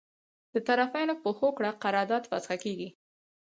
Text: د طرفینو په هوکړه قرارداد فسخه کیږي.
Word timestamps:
د 0.53 0.55
طرفینو 0.67 1.13
په 1.23 1.29
هوکړه 1.39 1.69
قرارداد 1.83 2.23
فسخه 2.29 2.57
کیږي. 2.63 2.89